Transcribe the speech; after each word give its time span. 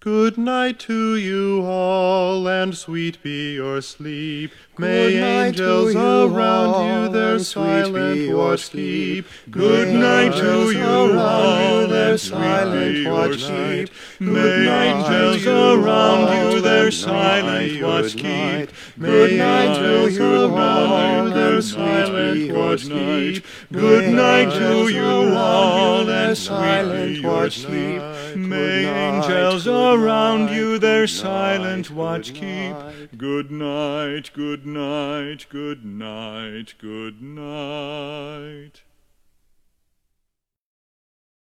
Good 0.00 0.38
night 0.38 0.78
to 0.86 1.16
you 1.16 1.64
all, 1.64 2.46
and 2.46 2.72
sweet 2.76 3.20
be 3.20 3.54
your 3.54 3.82
sleep. 3.82 4.52
May 4.78 5.10
Good 5.10 5.24
angels 5.24 5.92
you 5.92 6.00
around 6.00 6.68
you 6.68 7.04
all, 7.04 7.10
their 7.10 7.34
and 7.34 7.44
sweet 7.44 7.64
silent 7.64 8.14
be 8.14 8.26
your 8.26 8.36
watch 8.36 8.60
sleep. 8.66 9.26
keep. 9.26 9.52
Good 9.52 9.94
night 9.94 10.34
to 10.34 10.70
you 10.70 11.18
all, 11.18 11.88
their 11.88 12.10
and 12.12 12.20
sweet 12.20 12.30
silent 12.30 12.94
be 12.94 13.00
your 13.00 13.12
watch 13.12 13.40
sleep. 13.40 13.88
keep. 13.88 14.20
May 14.20 14.32
Good 14.34 14.66
night 14.68 15.08
angels 15.08 15.42
to 15.42 15.50
you 15.50 15.84
around 15.84 16.54
you 16.54 16.60
their 16.60 16.90
silent 16.92 17.82
watch 17.82 18.12
keep. 18.12 18.22
Good 18.22 19.32
May 19.32 19.36
night 19.36 19.74
to 19.74 20.04
angels 20.04 20.16
you 20.16 20.44
around 20.44 21.28
all, 21.28 21.30
their 21.30 21.54
and 21.56 21.64
sweet 21.64 21.80
be 21.80 22.06
silent 22.06 22.38
your 22.46 22.56
watch 22.56 22.80
sleep. 22.82 23.34
keep. 23.34 23.44
Good 23.72 24.14
night 24.14 24.50
to 24.58 24.88
you 24.88 25.17
silent 26.38 27.24
watch 27.24 27.58
sleep. 27.58 28.02
May 28.36 28.86
angels 28.86 29.66
around 29.66 30.50
you 30.50 30.78
their 30.78 31.06
silent 31.06 31.90
watch 31.90 32.32
keep. 32.32 32.76
Good 33.16 33.50
night, 33.50 34.30
good 34.32 34.64
night, 34.64 35.46
good 35.50 35.84
night, 35.84 36.74
good 36.78 37.20
night. 37.20 38.47